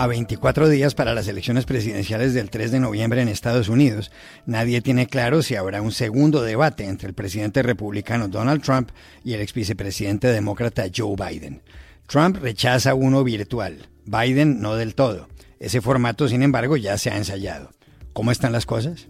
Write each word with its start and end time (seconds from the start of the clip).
A 0.00 0.06
24 0.06 0.70
días 0.70 0.94
para 0.94 1.12
las 1.12 1.28
elecciones 1.28 1.66
presidenciales 1.66 2.32
del 2.32 2.48
3 2.48 2.70
de 2.70 2.80
noviembre 2.80 3.20
en 3.20 3.28
Estados 3.28 3.68
Unidos, 3.68 4.10
nadie 4.46 4.80
tiene 4.80 5.06
claro 5.06 5.42
si 5.42 5.56
habrá 5.56 5.82
un 5.82 5.92
segundo 5.92 6.40
debate 6.40 6.86
entre 6.86 7.06
el 7.06 7.12
presidente 7.12 7.62
republicano 7.62 8.26
Donald 8.26 8.62
Trump 8.62 8.92
y 9.24 9.34
el 9.34 9.42
ex 9.42 9.52
vicepresidente 9.52 10.28
demócrata 10.28 10.84
Joe 10.96 11.16
Biden. 11.16 11.60
Trump 12.06 12.38
rechaza 12.38 12.94
uno 12.94 13.22
virtual, 13.24 13.90
Biden 14.06 14.62
no 14.62 14.74
del 14.74 14.94
todo. 14.94 15.28
Ese 15.58 15.82
formato, 15.82 16.28
sin 16.28 16.42
embargo, 16.42 16.78
ya 16.78 16.96
se 16.96 17.10
ha 17.10 17.18
ensayado. 17.18 17.70
¿Cómo 18.14 18.30
están 18.30 18.52
las 18.52 18.64
cosas? 18.64 19.06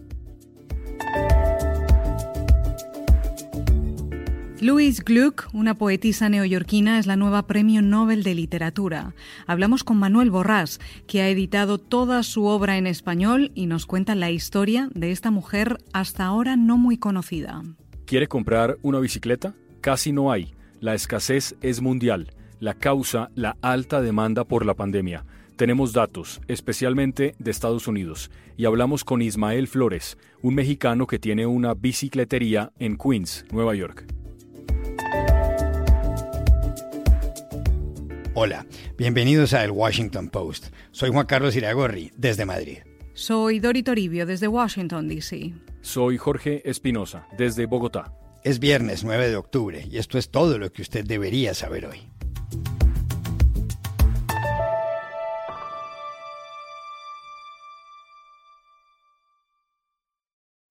Louise 4.61 5.01
Gluck, 5.03 5.47
una 5.53 5.73
poetisa 5.73 6.29
neoyorquina, 6.29 6.99
es 6.99 7.07
la 7.07 7.15
nueva 7.15 7.47
Premio 7.47 7.81
Nobel 7.81 8.21
de 8.21 8.35
Literatura. 8.35 9.15
Hablamos 9.47 9.83
con 9.83 9.97
Manuel 9.97 10.29
Borrás, 10.29 10.79
que 11.07 11.23
ha 11.23 11.29
editado 11.29 11.79
toda 11.79 12.21
su 12.21 12.45
obra 12.45 12.77
en 12.77 12.85
español 12.85 13.51
y 13.55 13.65
nos 13.65 13.87
cuenta 13.87 14.13
la 14.13 14.29
historia 14.29 14.87
de 14.93 15.11
esta 15.11 15.31
mujer 15.31 15.79
hasta 15.93 16.25
ahora 16.25 16.57
no 16.57 16.77
muy 16.77 16.99
conocida. 16.99 17.63
¿Quiere 18.05 18.27
comprar 18.27 18.77
una 18.83 18.99
bicicleta? 18.99 19.55
Casi 19.81 20.11
no 20.11 20.31
hay. 20.31 20.53
La 20.79 20.93
escasez 20.93 21.55
es 21.61 21.81
mundial. 21.81 22.31
La 22.59 22.75
causa, 22.75 23.31
la 23.33 23.57
alta 23.63 23.99
demanda 23.99 24.43
por 24.43 24.67
la 24.67 24.75
pandemia. 24.75 25.25
Tenemos 25.55 25.91
datos, 25.91 26.39
especialmente 26.47 27.33
de 27.39 27.49
Estados 27.49 27.87
Unidos, 27.87 28.29
y 28.57 28.65
hablamos 28.65 29.03
con 29.03 29.23
Ismael 29.23 29.67
Flores, 29.67 30.19
un 30.43 30.53
mexicano 30.53 31.07
que 31.07 31.17
tiene 31.17 31.47
una 31.47 31.73
bicicletería 31.73 32.71
en 32.77 32.95
Queens, 32.95 33.45
Nueva 33.51 33.73
York. 33.73 34.20
Hola, 38.33 38.65
bienvenidos 38.97 39.53
a 39.53 39.61
El 39.65 39.71
Washington 39.71 40.29
Post. 40.29 40.67
Soy 40.91 41.09
Juan 41.09 41.25
Carlos 41.25 41.53
Iragorri, 41.57 42.13
desde 42.15 42.45
Madrid. 42.45 42.77
Soy 43.13 43.59
Dori 43.59 43.83
Toribio, 43.83 44.25
desde 44.25 44.47
Washington, 44.47 45.09
D.C. 45.09 45.53
Soy 45.81 46.17
Jorge 46.17 46.61
Espinosa, 46.63 47.27
desde 47.37 47.65
Bogotá. 47.65 48.13
Es 48.45 48.59
viernes 48.59 49.03
9 49.03 49.27
de 49.27 49.35
octubre 49.35 49.85
y 49.85 49.97
esto 49.97 50.17
es 50.17 50.31
todo 50.31 50.57
lo 50.57 50.71
que 50.71 50.81
usted 50.81 51.03
debería 51.03 51.53
saber 51.53 51.87
hoy. 51.87 52.09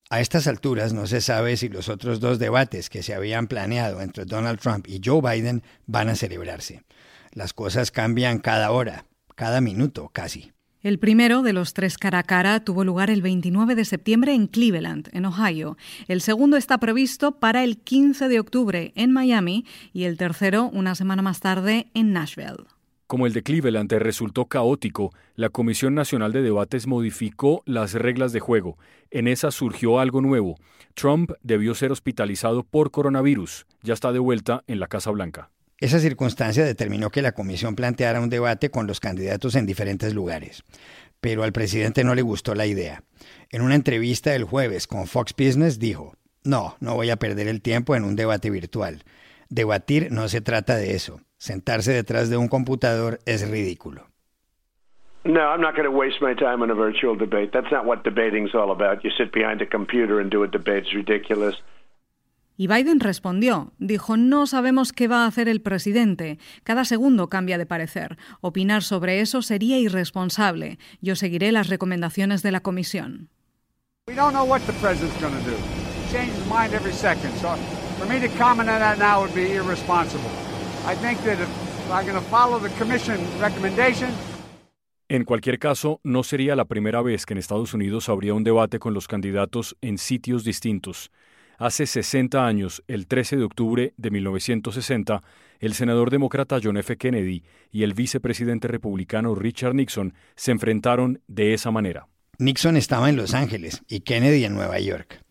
A 0.08 0.20
estas 0.22 0.46
alturas 0.46 0.94
no 0.94 1.06
se 1.06 1.20
sabe 1.20 1.58
si 1.58 1.68
los 1.68 1.90
otros 1.90 2.20
dos 2.20 2.38
debates 2.38 2.88
que 2.88 3.02
se 3.02 3.12
habían 3.12 3.48
planeado 3.48 4.00
entre 4.00 4.24
Donald 4.24 4.60
Trump 4.60 4.88
y 4.88 5.02
Joe 5.04 5.20
Biden 5.20 5.62
van 5.86 6.08
a 6.08 6.14
celebrarse. 6.14 6.84
Las 7.32 7.52
cosas 7.52 7.90
cambian 7.90 8.38
cada 8.38 8.72
hora, 8.72 9.06
cada 9.36 9.60
minuto 9.60 10.10
casi. 10.12 10.52
El 10.82 10.98
primero 10.98 11.42
de 11.42 11.52
los 11.52 11.74
tres 11.74 11.98
cara 11.98 12.20
a 12.20 12.22
cara 12.22 12.64
tuvo 12.64 12.84
lugar 12.84 13.10
el 13.10 13.20
29 13.20 13.74
de 13.74 13.84
septiembre 13.84 14.34
en 14.34 14.46
Cleveland, 14.46 15.10
en 15.12 15.26
Ohio. 15.26 15.76
El 16.08 16.22
segundo 16.22 16.56
está 16.56 16.78
previsto 16.78 17.32
para 17.38 17.62
el 17.62 17.78
15 17.78 18.28
de 18.28 18.40
octubre 18.40 18.92
en 18.96 19.12
Miami 19.12 19.66
y 19.92 20.04
el 20.04 20.16
tercero 20.16 20.70
una 20.72 20.94
semana 20.94 21.20
más 21.20 21.40
tarde 21.40 21.88
en 21.92 22.12
Nashville. 22.12 22.64
Como 23.06 23.26
el 23.26 23.32
de 23.32 23.42
Cleveland 23.42 23.92
resultó 23.92 24.46
caótico, 24.46 25.12
la 25.34 25.50
Comisión 25.50 25.94
Nacional 25.94 26.32
de 26.32 26.42
Debates 26.42 26.86
modificó 26.86 27.62
las 27.66 27.92
reglas 27.92 28.32
de 28.32 28.40
juego. 28.40 28.78
En 29.10 29.28
esa 29.28 29.50
surgió 29.50 30.00
algo 30.00 30.20
nuevo. 30.20 30.56
Trump 30.94 31.32
debió 31.42 31.74
ser 31.74 31.92
hospitalizado 31.92 32.62
por 32.62 32.90
coronavirus. 32.90 33.66
Ya 33.82 33.94
está 33.94 34.12
de 34.12 34.18
vuelta 34.18 34.64
en 34.66 34.80
la 34.80 34.86
Casa 34.86 35.10
Blanca. 35.10 35.50
Esa 35.80 35.98
circunstancia 35.98 36.62
determinó 36.62 37.08
que 37.08 37.22
la 37.22 37.32
comisión 37.32 37.74
planteara 37.74 38.20
un 38.20 38.28
debate 38.28 38.70
con 38.70 38.86
los 38.86 39.00
candidatos 39.00 39.54
en 39.54 39.64
diferentes 39.64 40.14
lugares. 40.14 40.62
Pero 41.22 41.42
al 41.42 41.52
presidente 41.52 42.04
no 42.04 42.14
le 42.14 42.20
gustó 42.20 42.54
la 42.54 42.66
idea. 42.66 43.02
En 43.50 43.62
una 43.62 43.74
entrevista 43.74 44.34
el 44.34 44.44
jueves 44.44 44.86
con 44.86 45.06
Fox 45.06 45.34
Business 45.36 45.78
dijo, 45.78 46.14
no, 46.44 46.76
no 46.80 46.94
voy 46.94 47.08
a 47.08 47.16
perder 47.16 47.48
el 47.48 47.62
tiempo 47.62 47.96
en 47.96 48.04
un 48.04 48.14
debate 48.14 48.50
virtual. 48.50 49.04
Debatir 49.48 50.12
no 50.12 50.28
se 50.28 50.42
trata 50.42 50.76
de 50.76 50.94
eso. 50.94 51.20
Sentarse 51.38 51.92
detrás 51.92 52.28
de 52.28 52.36
un 52.36 52.48
computador 52.48 53.18
es 53.24 53.48
ridículo. 53.50 54.06
No, 55.24 55.40
I'm 55.40 55.60
not 55.60 55.74
going 55.74 55.84
to 55.84 55.90
waste 55.90 56.22
my 56.22 56.34
time 56.34 56.62
on 56.62 56.70
a 56.70 56.74
virtual 56.74 57.16
debate. 57.16 57.52
That's 57.52 57.70
not 57.70 57.84
what 57.84 58.04
debating's 58.04 58.54
all 58.54 58.70
about. 58.70 59.02
You 59.02 59.10
sit 59.16 59.32
behind 59.32 59.60
a 59.60 59.66
computer 59.66 60.20
and 60.20 60.30
do 60.30 60.44
a 60.44 60.48
debate. 60.48 60.84
It's 60.84 60.94
ridiculous. 60.94 61.56
Y 62.60 62.66
Biden 62.66 63.00
respondió, 63.00 63.72
dijo, 63.78 64.18
no 64.18 64.46
sabemos 64.46 64.92
qué 64.92 65.08
va 65.08 65.24
a 65.24 65.26
hacer 65.26 65.48
el 65.48 65.62
presidente. 65.62 66.38
Cada 66.62 66.84
segundo 66.84 67.30
cambia 67.30 67.56
de 67.56 67.64
parecer. 67.64 68.18
Opinar 68.42 68.82
sobre 68.82 69.22
eso 69.22 69.40
sería 69.40 69.78
irresponsable. 69.78 70.78
Yo 71.00 71.16
seguiré 71.16 71.52
las 71.52 71.68
recomendaciones 71.68 72.42
de 72.42 72.52
la 72.52 72.60
comisión. 72.60 73.30
We 74.08 74.14
don't 74.14 74.34
know 74.34 74.44
what 74.44 74.60
the 74.66 74.74
president's 74.74 75.18
going 75.22 75.32
to 75.32 75.50
do. 75.50 75.56
He 75.56 76.12
changes 76.12 76.36
his 76.36 76.46
mind 76.50 76.74
every 76.74 76.92
second. 76.92 77.32
So 77.40 77.56
for 77.98 78.06
me 78.06 78.20
to 78.20 78.28
comment 78.36 78.68
on 78.68 78.80
that 78.80 78.98
now 78.98 79.22
would 79.22 79.34
be 79.34 79.54
irresponsible. 79.54 80.30
I 80.84 80.94
think 80.94 81.18
that 81.24 81.40
if 81.40 81.48
I'm 81.90 82.04
going 82.04 82.22
to 82.22 82.28
follow 82.28 82.58
the 82.58 82.68
commission 82.76 83.16
recommendation, 83.40 84.10
En 85.08 85.24
cualquier 85.24 85.58
caso, 85.58 86.00
no 86.04 86.22
sería 86.22 86.54
la 86.54 86.66
primera 86.66 87.02
vez 87.02 87.24
que 87.24 87.34
en 87.34 87.38
Estados 87.38 87.74
Unidos 87.74 88.08
habría 88.08 88.34
un 88.34 88.44
debate 88.44 88.78
con 88.78 88.94
los 88.94 89.08
candidatos 89.08 89.76
en 89.80 89.96
sitios 89.98 90.44
distintos. 90.44 91.10
Hace 91.60 91.84
60 91.84 92.46
años, 92.46 92.82
el 92.88 93.06
13 93.06 93.36
de 93.36 93.44
octubre 93.44 93.92
de 93.98 94.10
1960, 94.10 95.20
el 95.58 95.74
senador 95.74 96.08
demócrata 96.08 96.58
John 96.60 96.78
F. 96.78 96.96
Kennedy 96.96 97.44
y 97.70 97.82
el 97.82 97.92
vicepresidente 97.92 98.66
republicano 98.66 99.34
Richard 99.34 99.74
Nixon 99.74 100.14
se 100.36 100.52
enfrentaron 100.52 101.20
de 101.28 101.52
esa 101.52 101.70
manera. 101.70 102.08
Nixon 102.38 102.78
estaba 102.78 103.10
en 103.10 103.16
Los 103.16 103.34
Ángeles 103.34 103.82
y 103.88 104.00
Kennedy 104.00 104.46
en 104.46 104.54
Nueva 104.54 104.80
York. 104.80 105.22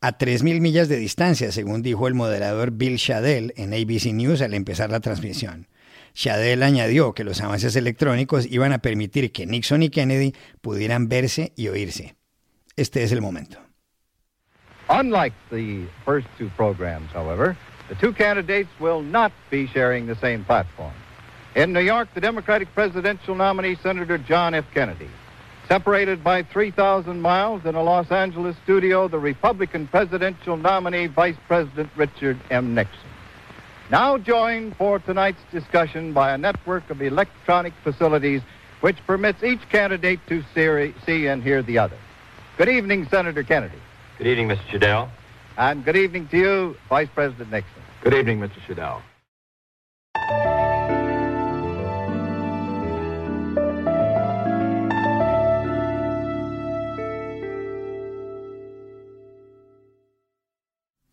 A 0.00 0.18
3.000 0.18 0.60
millas 0.60 0.88
de 0.88 0.96
distancia, 0.96 1.52
según 1.52 1.82
dijo 1.82 2.08
el 2.08 2.14
moderador 2.14 2.72
Bill 2.72 2.96
Shadell 2.96 3.52
en 3.56 3.72
ABC 3.72 4.12
News 4.12 4.42
al 4.42 4.54
empezar 4.54 4.90
la 4.90 4.98
transmisión. 4.98 5.68
Shadell 6.16 6.64
añadió 6.64 7.14
que 7.14 7.22
los 7.22 7.40
avances 7.42 7.76
electrónicos 7.76 8.44
iban 8.50 8.72
a 8.72 8.78
permitir 8.78 9.30
que 9.30 9.46
Nixon 9.46 9.84
y 9.84 9.90
Kennedy 9.90 10.32
pudieran 10.62 11.08
verse 11.08 11.52
y 11.54 11.68
oírse. 11.68 12.16
Este 12.74 13.04
es 13.04 13.12
el 13.12 13.22
momento. 13.22 13.60
Unlike 14.88 15.32
the 15.50 15.86
first 16.04 16.26
two 16.38 16.48
programs, 16.50 17.10
however, 17.10 17.56
the 17.88 17.94
two 17.96 18.12
candidates 18.12 18.70
will 18.78 19.02
not 19.02 19.32
be 19.50 19.66
sharing 19.66 20.06
the 20.06 20.14
same 20.16 20.44
platform. 20.44 20.94
In 21.54 21.72
New 21.72 21.80
York, 21.80 22.08
the 22.14 22.20
Democratic 22.20 22.72
presidential 22.74 23.34
nominee, 23.34 23.76
Senator 23.82 24.18
John 24.18 24.54
F. 24.54 24.64
Kennedy, 24.74 25.08
separated 25.68 26.22
by 26.22 26.42
3,000 26.42 27.20
miles 27.20 27.64
in 27.64 27.74
a 27.74 27.82
Los 27.82 28.10
Angeles 28.10 28.56
studio, 28.62 29.08
the 29.08 29.18
Republican 29.18 29.88
presidential 29.88 30.56
nominee, 30.56 31.06
Vice 31.06 31.36
President 31.48 31.90
Richard 31.96 32.38
M. 32.50 32.74
Nixon. 32.74 33.10
Now 33.90 34.18
joined 34.18 34.76
for 34.76 34.98
tonight's 34.98 35.42
discussion 35.50 36.12
by 36.12 36.32
a 36.32 36.38
network 36.38 36.90
of 36.90 37.02
electronic 37.02 37.72
facilities 37.82 38.42
which 38.80 38.96
permits 39.06 39.42
each 39.42 39.68
candidate 39.68 40.20
to 40.28 40.44
see 40.54 41.26
and 41.26 41.42
hear 41.42 41.62
the 41.62 41.78
other. 41.78 41.96
Good 42.58 42.68
evening, 42.68 43.08
Senator 43.08 43.42
Kennedy. 43.42 43.78
Good 44.18 44.28
evening, 44.28 44.48
Mr. 44.48 44.70
Shadell. 44.70 45.08
And 45.58 45.84
good 45.84 45.96
evening 45.96 46.26
to 46.28 46.38
you, 46.38 46.76
Vice 46.88 47.10
President 47.14 47.50
Nixon. 47.50 47.82
Good 48.02 48.14
evening, 48.14 48.40
Mr. 48.40 48.60
Shadell. 48.66 49.02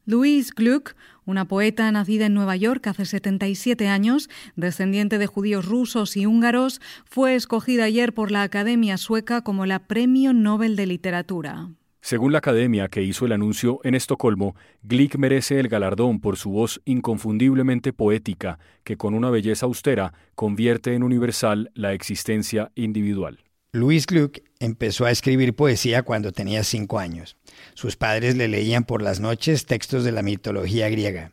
Louise 0.06 0.52
Gluck, 0.56 0.96
una 1.26 1.46
poeta 1.46 1.92
nacida 1.92 2.28
en 2.28 2.34
Nueva 2.34 2.56
York 2.56 2.88
hace 2.88 3.06
77 3.06 3.90
años, 3.90 4.30
descendiente 4.56 5.18
de 5.18 5.28
judíos 5.28 5.66
rusos 5.66 6.16
y 6.16 6.26
húngaros, 6.26 6.80
fue 7.04 7.36
escogida 7.36 7.84
ayer 7.84 8.14
por 8.14 8.32
la 8.32 8.44
Academia 8.44 8.98
Sueca 8.98 9.42
como 9.42 9.66
la 9.66 9.80
Premio 9.80 10.32
Nobel 10.32 10.78
de 10.78 10.86
Literatura. 10.86 11.70
Según 12.04 12.34
la 12.34 12.40
academia 12.40 12.90
que 12.90 13.02
hizo 13.02 13.26
el 13.26 13.32
anuncio 13.32 13.80
en 13.86 13.96
Estocolmo, 13.96 14.58
Glick 14.82 15.16
merece 15.16 15.62
el 15.62 15.70
galardón 15.70 16.20
por 16.20 16.36
su 16.36 16.50
voz 16.50 16.82
inconfundiblemente 16.84 17.94
poética, 17.94 18.60
que 18.84 18.98
con 18.98 19.14
una 19.14 19.30
belleza 19.30 19.68
austera 19.68 20.14
convierte 20.36 20.96
en 20.96 21.04
universal 21.04 21.72
la 21.76 21.94
existencia 21.94 22.74
individual. 22.76 23.40
Louis 23.72 24.06
Gluck 24.06 24.40
empezó 24.60 25.06
a 25.06 25.12
escribir 25.12 25.56
poesía 25.56 26.04
cuando 26.04 26.34
tenía 26.34 26.66
cinco 26.66 27.00
años. 27.00 27.38
Sus 27.74 27.96
padres 27.96 28.36
le 28.36 28.50
leían 28.50 28.84
por 28.84 29.02
las 29.02 29.22
noches 29.22 29.66
textos 29.66 30.04
de 30.04 30.12
la 30.12 30.24
mitología 30.24 30.90
griega. 30.90 31.32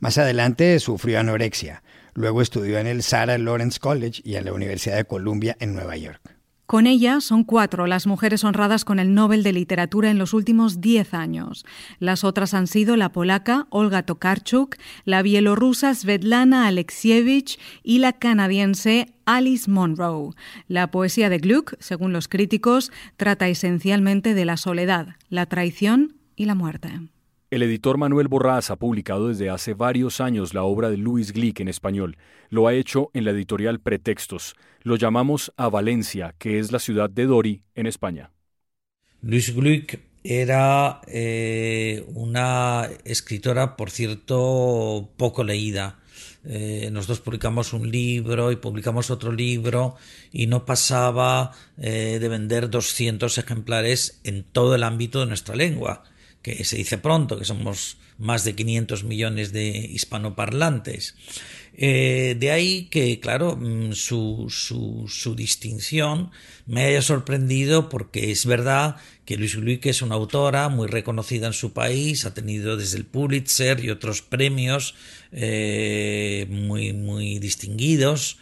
Más 0.00 0.18
adelante 0.18 0.80
sufrió 0.80 1.20
anorexia. 1.20 1.84
Luego 2.14 2.42
estudió 2.42 2.80
en 2.80 2.88
el 2.88 3.04
Sarah 3.04 3.38
Lawrence 3.38 3.78
College 3.78 4.20
y 4.24 4.34
en 4.34 4.46
la 4.46 4.52
Universidad 4.52 4.96
de 4.96 5.04
Columbia 5.04 5.56
en 5.60 5.74
Nueva 5.74 5.96
York. 5.96 6.37
Con 6.68 6.86
ella 6.86 7.22
son 7.22 7.44
cuatro 7.44 7.86
las 7.86 8.06
mujeres 8.06 8.44
honradas 8.44 8.84
con 8.84 8.98
el 8.98 9.14
Nobel 9.14 9.42
de 9.42 9.54
Literatura 9.54 10.10
en 10.10 10.18
los 10.18 10.34
últimos 10.34 10.82
diez 10.82 11.14
años. 11.14 11.64
Las 11.98 12.24
otras 12.24 12.52
han 12.52 12.66
sido 12.66 12.94
la 12.98 13.10
polaca 13.10 13.66
Olga 13.70 14.02
Tokarczuk, 14.02 14.76
la 15.06 15.22
bielorrusa 15.22 15.94
Svetlana 15.94 16.66
Alexievich 16.66 17.58
y 17.82 18.00
la 18.00 18.12
canadiense 18.12 19.14
Alice 19.24 19.70
Monroe. 19.70 20.34
La 20.66 20.90
poesía 20.90 21.30
de 21.30 21.38
Gluck, 21.38 21.72
según 21.78 22.12
los 22.12 22.28
críticos, 22.28 22.92
trata 23.16 23.48
esencialmente 23.48 24.34
de 24.34 24.44
la 24.44 24.58
soledad, 24.58 25.16
la 25.30 25.46
traición 25.46 26.16
y 26.36 26.44
la 26.44 26.54
muerte. 26.54 27.00
El 27.50 27.62
editor 27.62 27.96
Manuel 27.96 28.28
Borrás 28.28 28.70
ha 28.70 28.76
publicado 28.76 29.28
desde 29.28 29.48
hace 29.48 29.72
varios 29.72 30.20
años 30.20 30.52
la 30.52 30.64
obra 30.64 30.90
de 30.90 30.98
Luis 30.98 31.32
Glick 31.32 31.60
en 31.60 31.68
español. 31.68 32.18
Lo 32.50 32.66
ha 32.66 32.74
hecho 32.74 33.10
en 33.14 33.24
la 33.24 33.30
editorial 33.30 33.80
Pretextos. 33.80 34.54
Lo 34.82 34.96
llamamos 34.96 35.50
a 35.56 35.70
Valencia, 35.70 36.34
que 36.36 36.58
es 36.58 36.72
la 36.72 36.78
ciudad 36.78 37.08
de 37.08 37.24
Dori, 37.24 37.62
en 37.74 37.86
España. 37.86 38.32
Luis 39.22 39.54
Glick 39.56 39.98
era 40.22 41.00
eh, 41.06 42.04
una 42.08 42.86
escritora, 43.04 43.78
por 43.78 43.90
cierto, 43.90 45.08
poco 45.16 45.42
leída. 45.42 46.00
Eh, 46.44 46.90
nosotros 46.92 47.20
publicamos 47.20 47.72
un 47.72 47.90
libro 47.90 48.52
y 48.52 48.56
publicamos 48.56 49.10
otro 49.10 49.32
libro 49.32 49.96
y 50.32 50.48
no 50.48 50.66
pasaba 50.66 51.52
eh, 51.78 52.18
de 52.20 52.28
vender 52.28 52.68
200 52.68 53.38
ejemplares 53.38 54.20
en 54.24 54.44
todo 54.44 54.74
el 54.74 54.82
ámbito 54.82 55.20
de 55.20 55.26
nuestra 55.26 55.56
lengua 55.56 56.04
que 56.42 56.64
se 56.64 56.76
dice 56.76 56.98
pronto, 56.98 57.38
que 57.38 57.44
somos 57.44 57.98
más 58.18 58.44
de 58.44 58.54
500 58.54 59.04
millones 59.04 59.52
de 59.52 59.68
hispanoparlantes. 59.68 61.14
Eh, 61.80 62.36
de 62.38 62.50
ahí 62.50 62.88
que, 62.90 63.20
claro, 63.20 63.56
mm, 63.56 63.92
su, 63.92 64.46
su, 64.48 65.04
su, 65.08 65.36
distinción 65.36 66.32
me 66.66 66.84
haya 66.84 67.02
sorprendido 67.02 67.88
porque 67.88 68.32
es 68.32 68.46
verdad 68.46 68.96
que 69.24 69.36
Luis 69.36 69.54
Gluck 69.54 69.86
es 69.86 70.02
una 70.02 70.16
autora 70.16 70.68
muy 70.70 70.88
reconocida 70.88 71.46
en 71.46 71.52
su 71.52 71.72
país, 71.72 72.24
ha 72.24 72.34
tenido 72.34 72.76
desde 72.76 72.98
el 72.98 73.04
Pulitzer 73.04 73.84
y 73.84 73.90
otros 73.90 74.22
premios 74.22 74.96
eh, 75.30 76.48
muy, 76.50 76.92
muy 76.92 77.38
distinguidos. 77.38 78.38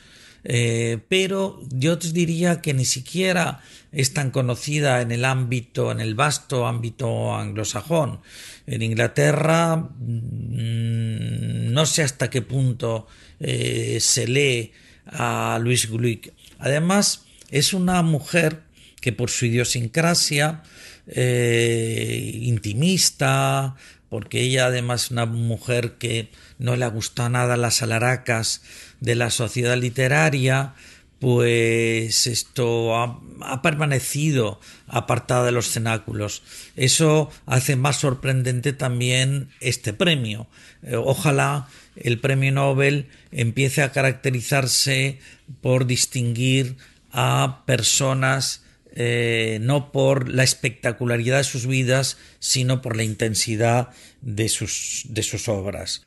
Eh, 0.49 0.99
pero 1.09 1.61
yo 1.73 1.99
te 1.99 2.13
diría 2.13 2.61
que 2.61 2.73
ni 2.73 2.85
siquiera 2.85 3.61
es 3.91 4.15
tan 4.15 4.31
conocida 4.31 5.01
en 5.01 5.11
el 5.11 5.25
ámbito, 5.25 5.91
en 5.91 5.99
el 5.99 6.15
vasto 6.15 6.69
ámbito 6.69 7.35
anglosajón. 7.35 8.21
En 8.69 8.81
Inglaterra 8.83 9.77
mm, 9.77 11.73
no 11.73 11.85
sé 11.85 12.05
hasta 12.05 12.31
qué 12.31 12.43
punto 12.43 13.09
eh, 13.41 13.99
se 14.01 14.29
lee 14.29 14.71
a 15.07 15.59
Louise 15.61 15.89
Gluck. 15.89 16.29
Además, 16.61 17.25
es 17.51 17.73
una 17.75 18.01
mujer 18.03 18.63
que 19.01 19.13
por 19.13 19.31
su 19.31 19.47
idiosincrasia 19.47 20.63
eh, 21.09 22.39
intimista, 22.43 23.75
porque 24.09 24.43
ella 24.43 24.67
además 24.67 25.07
es 25.07 25.11
una 25.11 25.27
mujer 25.27 25.95
que 25.99 26.31
no 26.59 26.77
le 26.77 26.87
gusta 26.89 27.29
nada 27.29 27.57
las 27.57 27.83
alaracas 27.83 28.63
de 29.01 29.15
la 29.15 29.31
sociedad 29.31 29.77
literaria, 29.77 30.75
pues 31.19 32.27
esto 32.27 32.97
ha, 32.97 33.63
permanecido 33.63 34.61
apartada 34.87 35.47
de 35.47 35.53
los 35.53 35.71
cenáculos. 35.71 36.43
Eso 36.77 37.31
hace 37.47 37.77
más 37.77 37.97
sorprendente 37.97 38.73
también 38.73 39.49
este 39.61 39.93
premio. 39.93 40.47
Eh, 40.83 40.97
ojalá 40.97 41.69
el 41.97 42.21
premio 42.21 42.53
Nobel 42.53 43.09
empiece 43.33 43.83
a 43.83 43.93
caracterizarse 43.93 45.19
por 45.63 45.87
distinguir 45.87 46.77
a 47.13 47.63
personas 47.67 48.63
eh, 48.99 49.59
no 49.61 49.93
por 49.93 50.31
la 50.31 50.43
espectacularidad 50.43 51.39
de 51.39 51.45
sus 51.45 51.67
vidas, 51.67 52.17
sino 52.39 52.81
por 52.81 52.97
la 52.97 53.05
intensidad 53.05 53.91
de 54.23 54.49
sus, 54.49 55.05
de 55.09 55.23
sus 55.23 55.49
obras. 55.49 56.06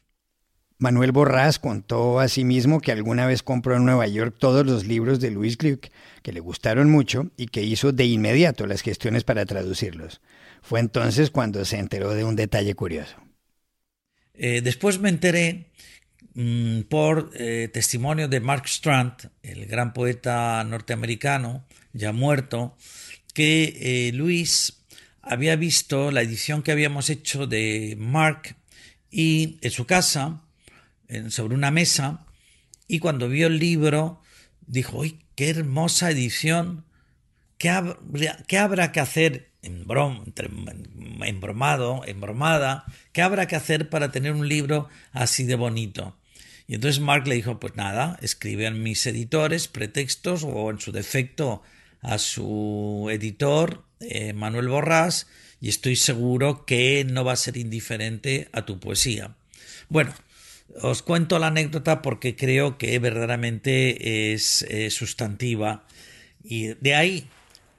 Manuel 0.81 1.11
Borrás 1.11 1.59
contó 1.59 2.21
asimismo 2.21 2.79
que 2.79 2.93
alguna 2.93 3.27
vez 3.27 3.43
compró 3.43 3.75
en 3.75 3.83
Nueva 3.83 4.07
York 4.07 4.37
todos 4.39 4.65
los 4.65 4.85
libros 4.85 5.19
de 5.19 5.29
Louis 5.29 5.57
Gluck, 5.57 5.87
que 6.23 6.31
le 6.31 6.39
gustaron 6.39 6.89
mucho 6.89 7.29
y 7.35 7.47
que 7.47 7.61
hizo 7.63 7.91
de 7.91 8.05
inmediato 8.05 8.65
las 8.65 8.81
gestiones 8.81 9.25
para 9.25 9.45
traducirlos. 9.45 10.21
Fue 10.61 10.79
entonces 10.79 11.31
cuando 11.31 11.65
se 11.65 11.79
enteró 11.79 12.13
de 12.13 12.23
un 12.23 12.37
detalle 12.37 12.75
curioso. 12.75 13.17
Eh, 14.33 14.61
después 14.61 15.01
me 15.01 15.09
enteré 15.09 15.65
mm, 16.33 16.83
por 16.83 17.29
eh, 17.33 17.69
testimonio 17.73 18.29
de 18.29 18.39
Mark 18.39 18.63
Strand, 18.67 19.31
el 19.43 19.65
gran 19.65 19.91
poeta 19.91 20.63
norteamericano, 20.63 21.65
ya 21.91 22.13
muerto, 22.13 22.77
que 23.33 23.75
eh, 23.81 24.13
Luis 24.13 24.85
había 25.21 25.57
visto 25.57 26.09
la 26.09 26.21
edición 26.21 26.63
que 26.63 26.71
habíamos 26.71 27.09
hecho 27.09 27.47
de 27.47 27.97
Mark 27.99 28.55
y 29.11 29.57
en 29.61 29.71
su 29.71 29.85
casa 29.85 30.41
sobre 31.29 31.55
una 31.55 31.71
mesa 31.71 32.25
y 32.87 32.99
cuando 32.99 33.29
vio 33.29 33.47
el 33.47 33.59
libro 33.59 34.21
dijo, 34.65 35.03
¡ay, 35.03 35.19
qué 35.35 35.49
hermosa 35.49 36.11
edición! 36.11 36.85
¿Qué, 37.59 37.69
habrá 38.57 38.91
que 38.93 38.99
hacer 39.01 39.51
en 39.61 39.85
brom, 39.85 40.25
embromado, 41.25 42.03
embromada? 42.05 42.85
¿Qué 43.11 43.21
habrá 43.21 43.47
que 43.47 43.57
hacer 43.57 43.89
para 43.89 44.11
tener 44.11 44.31
un 44.31 44.47
libro 44.47 44.87
así 45.11 45.43
de 45.43 45.55
bonito? 45.55 46.15
Y 46.67 46.75
entonces 46.75 47.01
Mark 47.01 47.27
le 47.27 47.35
dijo, 47.35 47.59
pues 47.59 47.75
nada, 47.75 48.17
escribe 48.21 48.67
a 48.67 48.71
mis 48.71 49.05
editores 49.05 49.67
pretextos 49.67 50.43
o 50.43 50.69
en 50.71 50.79
su 50.79 50.91
defecto 50.91 51.61
a 52.01 52.17
su 52.17 53.09
editor, 53.11 53.83
eh, 53.99 54.33
Manuel 54.33 54.69
Borrás, 54.69 55.27
y 55.59 55.67
estoy 55.67 55.97
seguro 55.97 56.65
que 56.65 57.03
no 57.03 57.25
va 57.25 57.33
a 57.33 57.35
ser 57.35 57.57
indiferente 57.57 58.49
a 58.53 58.65
tu 58.65 58.79
poesía. 58.79 59.35
Bueno, 59.89 60.13
os 60.81 61.01
cuento 61.01 61.39
la 61.39 61.47
anécdota 61.47 62.01
porque 62.01 62.35
creo 62.35 62.77
que 62.77 62.97
verdaderamente 62.99 64.33
es 64.33 64.65
sustantiva. 64.89 65.85
Y 66.43 66.67
de 66.75 66.95
ahí 66.95 67.27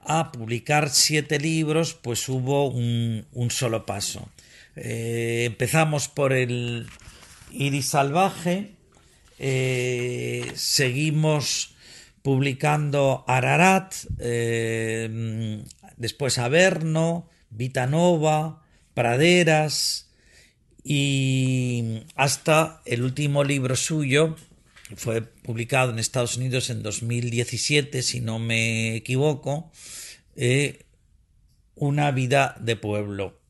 a 0.03 0.31
publicar 0.31 0.89
siete 0.89 1.39
libros, 1.39 1.93
pues 1.93 2.27
hubo 2.29 2.67
un, 2.67 3.25
solo 3.49 3.85
paso. 3.85 4.29
Eh, 4.75 5.43
empezamos 5.45 6.07
por 6.07 6.33
el 6.33 6.87
Iris 7.51 7.89
Salvaje, 7.89 8.71
eh, 9.39 10.51
seguimos 10.55 11.75
publicando 12.21 13.25
Ararat, 13.27 13.93
eh, 14.19 15.63
después 15.97 16.37
Averno, 16.37 17.29
Vitanova, 17.49 18.63
Praderas, 18.93 20.09
y 20.83 22.03
hasta 22.15 22.81
el 22.85 23.03
último 23.03 23.43
libro 23.43 23.75
suyo 23.75 24.35
fue 24.95 25.21
publicado 25.21 25.91
en 25.91 25.99
Estados 25.99 26.37
Unidos 26.37 26.69
en 26.69 26.83
2017, 26.83 28.01
si 28.01 28.19
no 28.19 28.39
me 28.39 28.95
equivoco, 28.95 29.71
eh, 30.35 30.85
Una 31.75 32.11
vida 32.11 32.55
de 32.59 32.75
pueblo. 32.75 33.41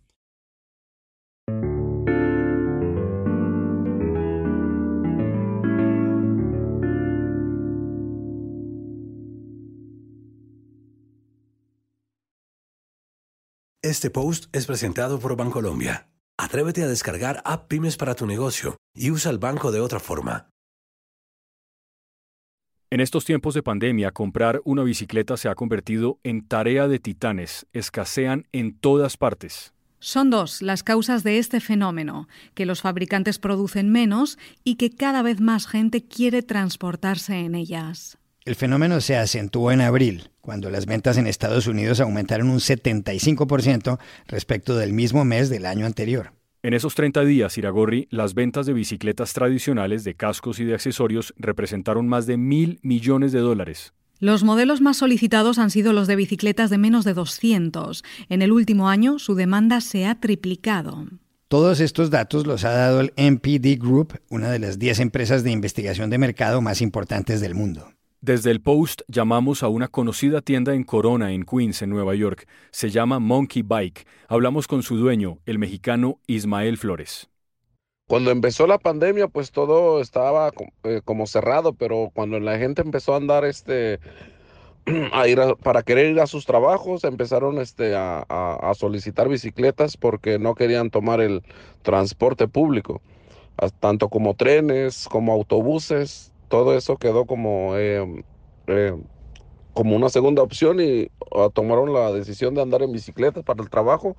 Este 13.81 14.09
post 14.09 14.45
es 14.55 14.67
presentado 14.67 15.19
por 15.19 15.35
Bancolombia. 15.35 16.07
Atrévete 16.51 16.83
a 16.83 16.87
descargar 16.87 17.41
App 17.45 17.69
Pymes 17.69 17.95
para 17.95 18.13
tu 18.13 18.25
negocio 18.27 18.75
y 18.93 19.09
usa 19.09 19.31
el 19.31 19.37
banco 19.37 19.71
de 19.71 19.79
otra 19.79 20.01
forma. 20.01 20.49
En 22.89 22.99
estos 22.99 23.23
tiempos 23.23 23.53
de 23.53 23.63
pandemia, 23.63 24.11
comprar 24.11 24.59
una 24.65 24.83
bicicleta 24.83 25.37
se 25.37 25.47
ha 25.47 25.55
convertido 25.55 26.19
en 26.23 26.45
tarea 26.45 26.89
de 26.89 26.99
titanes. 26.99 27.67
Escasean 27.71 28.49
en 28.51 28.77
todas 28.77 29.15
partes. 29.15 29.71
Son 29.99 30.29
dos 30.29 30.61
las 30.61 30.83
causas 30.83 31.23
de 31.23 31.37
este 31.37 31.61
fenómeno, 31.61 32.27
que 32.53 32.65
los 32.65 32.81
fabricantes 32.81 33.39
producen 33.39 33.89
menos 33.89 34.37
y 34.65 34.75
que 34.75 34.89
cada 34.89 35.21
vez 35.21 35.39
más 35.39 35.67
gente 35.67 36.03
quiere 36.03 36.43
transportarse 36.43 37.39
en 37.39 37.55
ellas. 37.55 38.17
El 38.43 38.55
fenómeno 38.55 38.99
se 38.99 39.15
acentuó 39.15 39.71
en 39.71 39.79
abril, 39.79 40.31
cuando 40.41 40.69
las 40.69 40.85
ventas 40.85 41.15
en 41.17 41.27
Estados 41.27 41.67
Unidos 41.67 42.01
aumentaron 42.01 42.49
un 42.49 42.59
75% 42.59 43.99
respecto 44.27 44.75
del 44.75 44.91
mismo 44.91 45.23
mes 45.23 45.49
del 45.49 45.65
año 45.65 45.85
anterior. 45.85 46.33
En 46.63 46.75
esos 46.75 46.93
30 46.93 47.25
días, 47.25 47.57
Iragorri, 47.57 48.07
las 48.11 48.35
ventas 48.35 48.67
de 48.67 48.73
bicicletas 48.73 49.33
tradicionales, 49.33 50.03
de 50.03 50.13
cascos 50.13 50.59
y 50.59 50.63
de 50.63 50.75
accesorios 50.75 51.33
representaron 51.35 52.07
más 52.07 52.27
de 52.27 52.37
mil 52.37 52.79
millones 52.83 53.31
de 53.31 53.39
dólares. 53.39 53.93
Los 54.19 54.43
modelos 54.43 54.79
más 54.79 54.97
solicitados 54.97 55.57
han 55.57 55.71
sido 55.71 55.91
los 55.91 56.05
de 56.05 56.15
bicicletas 56.15 56.69
de 56.69 56.77
menos 56.77 57.03
de 57.03 57.15
200. 57.15 58.03
En 58.29 58.43
el 58.43 58.51
último 58.51 58.89
año, 58.89 59.17
su 59.17 59.33
demanda 59.33 59.81
se 59.81 60.05
ha 60.05 60.19
triplicado. 60.19 61.07
Todos 61.47 61.79
estos 61.79 62.11
datos 62.11 62.45
los 62.45 62.63
ha 62.63 62.73
dado 62.73 63.01
el 63.01 63.11
MPD 63.17 63.81
Group, 63.81 64.19
una 64.29 64.51
de 64.51 64.59
las 64.59 64.77
10 64.77 64.99
empresas 64.99 65.43
de 65.43 65.49
investigación 65.49 66.11
de 66.11 66.19
mercado 66.19 66.61
más 66.61 66.83
importantes 66.83 67.41
del 67.41 67.55
mundo. 67.55 67.91
Desde 68.23 68.51
el 68.51 68.61
Post 68.61 69.01
llamamos 69.07 69.63
a 69.63 69.67
una 69.67 69.87
conocida 69.87 70.41
tienda 70.41 70.75
en 70.75 70.83
Corona, 70.83 71.31
en 71.31 71.43
Queens, 71.43 71.81
en 71.81 71.89
Nueva 71.89 72.13
York. 72.13 72.47
Se 72.69 72.91
llama 72.91 73.17
Monkey 73.17 73.63
Bike. 73.63 74.05
Hablamos 74.27 74.67
con 74.67 74.83
su 74.83 74.95
dueño, 74.95 75.39
el 75.47 75.57
mexicano 75.57 76.19
Ismael 76.27 76.77
Flores. 76.77 77.31
Cuando 78.07 78.29
empezó 78.29 78.67
la 78.67 78.77
pandemia, 78.77 79.27
pues 79.27 79.49
todo 79.49 79.99
estaba 79.99 80.51
eh, 80.83 81.01
como 81.03 81.25
cerrado, 81.25 81.73
pero 81.73 82.11
cuando 82.13 82.39
la 82.39 82.59
gente 82.59 82.83
empezó 82.83 83.15
a 83.15 83.17
andar 83.17 83.43
este 83.43 83.99
a 85.13 85.27
ir 85.27 85.39
para 85.63 85.81
querer 85.81 86.11
ir 86.11 86.19
a 86.19 86.27
sus 86.27 86.45
trabajos, 86.45 87.03
empezaron 87.03 87.57
este 87.57 87.95
a, 87.95 88.71
solicitar 88.75 89.29
bicicletas 89.29 89.97
porque 89.97 90.37
no 90.37 90.53
querían 90.53 90.91
tomar 90.91 91.21
el 91.21 91.41
transporte 91.81 92.47
público, 92.47 93.01
tanto 93.79 94.09
como 94.09 94.35
trenes, 94.35 95.07
como 95.07 95.33
autobuses, 95.33 96.30
todo 96.51 96.75
eso 96.77 96.97
quedó 96.97 97.25
como 97.27 97.77
em, 97.77 98.23
em, 98.67 99.03
como 99.73 99.95
una 99.95 100.09
segunda 100.09 100.43
opción 100.43 100.79
y 100.81 101.09
ah, 101.35 101.49
tomaron 101.53 101.93
la 101.93 102.11
decisión 102.13 102.55
de 102.55 102.61
andar 102.63 102.83
en 102.83 102.93
bicicletas 102.93 103.43
para 103.43 103.63
el 103.63 103.69
trabajo 103.71 104.17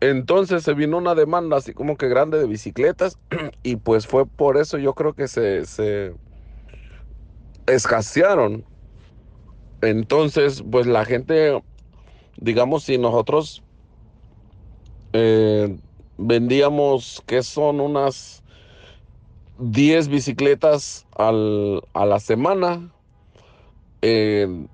entonces 0.00 0.64
se 0.64 0.74
vino 0.74 0.98
una 0.98 1.14
demanda 1.14 1.58
así 1.58 1.74
como 1.74 1.96
que 1.96 2.08
grande 2.08 2.38
de 2.38 2.46
bicicletas 2.46 3.18
y 3.62 3.76
pues 3.76 4.06
fue 4.06 4.26
por 4.26 4.58
eso 4.58 4.78
yo 4.78 4.94
creo 4.94 5.14
que 5.14 5.28
se, 5.28 5.66
se 5.66 6.14
escasearon. 7.66 8.66
Entonces, 9.82 10.62
pues 10.70 10.86
la 10.86 11.04
gente, 11.04 11.62
digamos, 12.38 12.84
si 12.84 12.98
nosotros 12.98 13.64
eh, 15.12 15.78
vendíamos 16.18 17.22
que 17.26 17.42
son 17.42 17.80
unas 17.80 18.39
10 19.60 20.08
bicicletas 20.08 21.06
a 21.16 21.32
la 21.32 22.20
semana, 22.20 22.90
eh, 24.02 24.66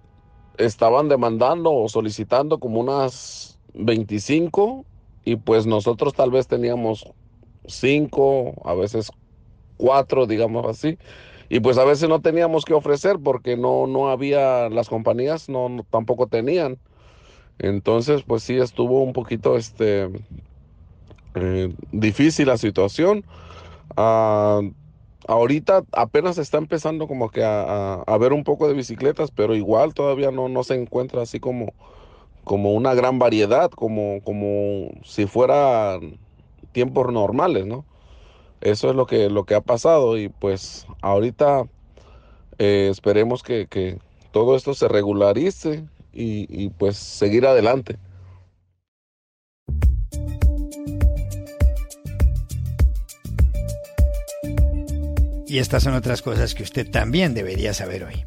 estaban 0.58 1.08
demandando 1.08 1.72
o 1.72 1.88
solicitando 1.88 2.58
como 2.58 2.80
unas 2.80 3.58
25 3.74 4.84
y 5.24 5.36
pues 5.36 5.66
nosotros 5.66 6.14
tal 6.14 6.30
vez 6.30 6.46
teníamos 6.46 7.04
cinco, 7.66 8.54
a 8.64 8.74
veces 8.74 9.10
cuatro, 9.76 10.26
digamos 10.26 10.64
así, 10.66 10.98
y 11.48 11.60
pues 11.60 11.78
a 11.78 11.84
veces 11.84 12.08
no 12.08 12.20
teníamos 12.20 12.64
que 12.64 12.74
ofrecer 12.74 13.18
porque 13.22 13.56
no, 13.56 13.86
no 13.86 14.08
había, 14.08 14.68
las 14.68 14.88
compañías 14.88 15.48
no, 15.48 15.84
tampoco 15.90 16.26
tenían. 16.26 16.78
Entonces, 17.58 18.22
pues 18.26 18.42
sí 18.42 18.56
estuvo 18.56 19.02
un 19.02 19.12
poquito 19.12 19.56
este, 19.56 20.10
eh, 21.34 21.74
difícil 21.92 22.48
la 22.48 22.56
situación. 22.56 23.24
Ah, 23.96 24.60
ahorita 25.26 25.82
apenas 25.92 26.38
está 26.38 26.58
empezando 26.58 27.08
como 27.08 27.30
que 27.30 27.42
a, 27.44 28.18
ver 28.20 28.32
un 28.32 28.44
poco 28.44 28.68
de 28.68 28.74
bicicletas, 28.74 29.30
pero 29.30 29.54
igual 29.54 29.94
todavía 29.94 30.30
no, 30.30 30.48
no 30.48 30.64
se 30.64 30.74
encuentra 30.74 31.22
así 31.22 31.40
como 31.40 31.72
como 32.46 32.74
una 32.74 32.94
gran 32.94 33.18
variedad, 33.18 33.72
como, 33.72 34.20
como 34.22 34.92
si 35.02 35.26
fueran 35.26 36.16
tiempos 36.70 37.12
normales, 37.12 37.66
¿no? 37.66 37.84
Eso 38.60 38.88
es 38.88 38.94
lo 38.94 39.06
que, 39.06 39.28
lo 39.28 39.42
que 39.42 39.56
ha 39.56 39.60
pasado 39.60 40.16
y 40.16 40.28
pues 40.28 40.86
ahorita 41.02 41.64
eh, 42.58 42.88
esperemos 42.88 43.42
que, 43.42 43.98
todo 44.30 44.54
esto 44.54 44.74
se 44.74 44.86
regularice 44.86 45.88
y, 46.12 46.46
y 46.48 46.68
pues 46.68 46.96
seguir 46.96 47.46
adelante. 47.46 47.96
Y 55.48 55.58
estas 55.58 55.84
son 55.84 55.94
otras 55.94 56.22
cosas 56.22 56.54
que 56.54 56.64
usted 56.64 56.90
también 56.90 57.32
debería 57.32 57.72
saber 57.72 58.02
hoy. 58.02 58.24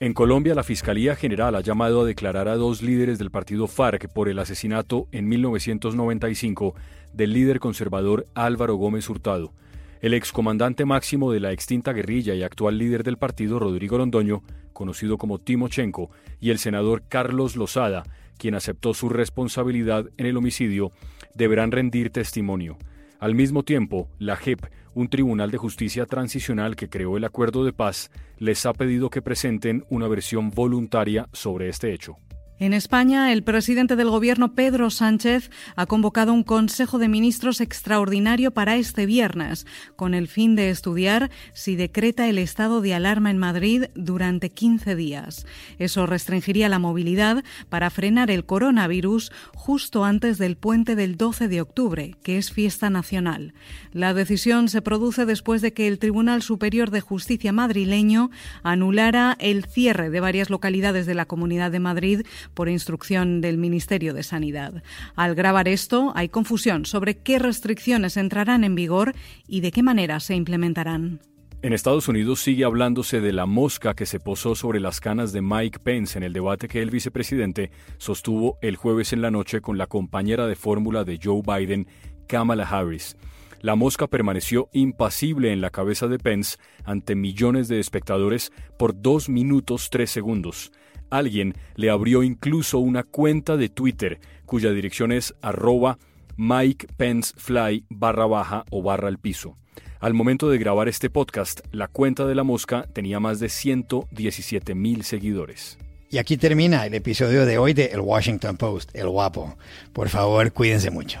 En 0.00 0.12
Colombia, 0.12 0.54
la 0.54 0.62
Fiscalía 0.62 1.16
General 1.16 1.54
ha 1.54 1.62
llamado 1.62 2.02
a 2.02 2.04
declarar 2.04 2.48
a 2.48 2.56
dos 2.56 2.82
líderes 2.82 3.18
del 3.18 3.30
partido 3.30 3.66
FARC 3.66 4.12
por 4.12 4.28
el 4.28 4.38
asesinato 4.38 5.08
en 5.12 5.26
1995 5.28 6.74
del 7.14 7.32
líder 7.32 7.58
conservador 7.58 8.26
Álvaro 8.34 8.74
Gómez 8.74 9.08
Hurtado. 9.08 9.54
El 10.02 10.12
excomandante 10.12 10.84
máximo 10.84 11.32
de 11.32 11.40
la 11.40 11.52
extinta 11.52 11.94
guerrilla 11.94 12.34
y 12.34 12.42
actual 12.42 12.76
líder 12.76 13.02
del 13.02 13.16
partido, 13.16 13.58
Rodrigo 13.58 13.96
Londoño, 13.96 14.42
conocido 14.74 15.16
como 15.16 15.38
Timochenko, 15.38 16.10
y 16.38 16.50
el 16.50 16.58
senador 16.58 17.04
Carlos 17.08 17.56
Lozada, 17.56 18.04
quien 18.36 18.54
aceptó 18.54 18.92
su 18.92 19.08
responsabilidad 19.08 20.10
en 20.18 20.26
el 20.26 20.36
homicidio, 20.36 20.92
deberán 21.34 21.72
rendir 21.72 22.10
testimonio. 22.10 22.76
Al 23.18 23.34
mismo 23.34 23.62
tiempo, 23.62 24.10
la 24.18 24.36
JEP, 24.36 24.66
un 24.96 25.08
tribunal 25.08 25.50
de 25.50 25.58
justicia 25.58 26.06
transicional 26.06 26.74
que 26.74 26.88
creó 26.88 27.18
el 27.18 27.24
acuerdo 27.24 27.66
de 27.66 27.74
paz, 27.74 28.10
les 28.38 28.64
ha 28.64 28.72
pedido 28.72 29.10
que 29.10 29.20
presenten 29.20 29.84
una 29.90 30.08
versión 30.08 30.50
voluntaria 30.50 31.28
sobre 31.34 31.68
este 31.68 31.92
hecho. 31.92 32.16
En 32.58 32.72
España, 32.72 33.34
el 33.34 33.42
presidente 33.42 33.96
del 33.96 34.08
Gobierno, 34.08 34.54
Pedro 34.54 34.88
Sánchez, 34.88 35.50
ha 35.76 35.84
convocado 35.84 36.32
un 36.32 36.42
Consejo 36.42 36.98
de 36.98 37.06
Ministros 37.06 37.60
extraordinario 37.60 38.50
para 38.50 38.76
este 38.76 39.04
viernes, 39.04 39.66
con 39.94 40.14
el 40.14 40.26
fin 40.26 40.56
de 40.56 40.70
estudiar 40.70 41.30
si 41.52 41.76
decreta 41.76 42.30
el 42.30 42.38
estado 42.38 42.80
de 42.80 42.94
alarma 42.94 43.30
en 43.30 43.36
Madrid 43.36 43.84
durante 43.94 44.48
15 44.48 44.96
días. 44.96 45.44
Eso 45.78 46.06
restringiría 46.06 46.70
la 46.70 46.78
movilidad 46.78 47.44
para 47.68 47.90
frenar 47.90 48.30
el 48.30 48.46
coronavirus 48.46 49.32
justo 49.54 50.06
antes 50.06 50.38
del 50.38 50.56
puente 50.56 50.96
del 50.96 51.18
12 51.18 51.48
de 51.48 51.60
octubre, 51.60 52.14
que 52.22 52.38
es 52.38 52.52
fiesta 52.52 52.88
nacional. 52.88 53.52
La 53.92 54.14
decisión 54.14 54.70
se 54.70 54.80
produce 54.80 55.26
después 55.26 55.60
de 55.60 55.74
que 55.74 55.88
el 55.88 55.98
Tribunal 55.98 56.40
Superior 56.40 56.90
de 56.90 57.02
Justicia 57.02 57.52
madrileño 57.52 58.30
anulara 58.62 59.36
el 59.40 59.66
cierre 59.66 60.08
de 60.08 60.20
varias 60.20 60.48
localidades 60.48 61.04
de 61.04 61.14
la 61.14 61.26
Comunidad 61.26 61.70
de 61.70 61.80
Madrid 61.80 62.22
por 62.54 62.68
instrucción 62.68 63.40
del 63.40 63.58
Ministerio 63.58 64.14
de 64.14 64.22
Sanidad. 64.22 64.82
Al 65.14 65.34
grabar 65.34 65.68
esto, 65.68 66.12
hay 66.14 66.28
confusión 66.28 66.86
sobre 66.86 67.18
qué 67.18 67.38
restricciones 67.38 68.16
entrarán 68.16 68.64
en 68.64 68.74
vigor 68.74 69.14
y 69.46 69.60
de 69.60 69.72
qué 69.72 69.82
manera 69.82 70.20
se 70.20 70.34
implementarán. 70.34 71.20
En 71.62 71.72
Estados 71.72 72.06
Unidos 72.06 72.40
sigue 72.40 72.64
hablándose 72.64 73.20
de 73.20 73.32
la 73.32 73.46
mosca 73.46 73.94
que 73.94 74.06
se 74.06 74.20
posó 74.20 74.54
sobre 74.54 74.78
las 74.78 75.00
canas 75.00 75.32
de 75.32 75.42
Mike 75.42 75.80
Pence 75.80 76.16
en 76.16 76.22
el 76.22 76.32
debate 76.32 76.68
que 76.68 76.82
el 76.82 76.90
vicepresidente 76.90 77.70
sostuvo 77.98 78.58
el 78.60 78.76
jueves 78.76 79.12
en 79.12 79.22
la 79.22 79.30
noche 79.30 79.60
con 79.60 79.78
la 79.78 79.86
compañera 79.86 80.46
de 80.46 80.54
fórmula 80.54 81.02
de 81.04 81.18
Joe 81.20 81.42
Biden, 81.42 81.88
Kamala 82.28 82.64
Harris. 82.64 83.16
La 83.62 83.74
mosca 83.74 84.06
permaneció 84.06 84.68
impasible 84.72 85.52
en 85.52 85.60
la 85.60 85.70
cabeza 85.70 86.08
de 86.08 86.18
Pence 86.18 86.58
ante 86.84 87.16
millones 87.16 87.68
de 87.68 87.80
espectadores 87.80 88.52
por 88.78 89.00
dos 89.00 89.28
minutos 89.28 89.88
tres 89.90 90.10
segundos. 90.10 90.70
Alguien 91.10 91.54
le 91.74 91.90
abrió 91.90 92.22
incluso 92.22 92.78
una 92.78 93.02
cuenta 93.02 93.56
de 93.56 93.68
Twitter 93.68 94.20
cuya 94.44 94.70
dirección 94.70 95.12
es 95.12 95.34
arroba 95.42 95.98
Mike 96.36 96.88
Pence 96.96 97.32
Fly 97.36 97.84
barra 97.88 98.26
baja 98.26 98.64
o 98.70 98.82
barra 98.82 99.08
al 99.08 99.18
piso. 99.18 99.56
Al 100.00 100.14
momento 100.14 100.50
de 100.50 100.58
grabar 100.58 100.88
este 100.88 101.10
podcast, 101.10 101.60
la 101.72 101.88
cuenta 101.88 102.26
de 102.26 102.34
la 102.34 102.44
mosca 102.44 102.86
tenía 102.92 103.18
más 103.18 103.40
de 103.40 103.48
117 103.48 104.74
mil 104.74 105.04
seguidores. 105.04 105.78
Y 106.10 106.18
aquí 106.18 106.36
termina 106.36 106.86
el 106.86 106.94
episodio 106.94 107.46
de 107.46 107.58
hoy 107.58 107.72
de 107.72 107.86
El 107.86 108.00
Washington 108.00 108.56
Post, 108.56 108.90
El 108.94 109.08
Guapo. 109.08 109.56
Por 109.92 110.08
favor, 110.08 110.52
cuídense 110.52 110.90
mucho. 110.90 111.20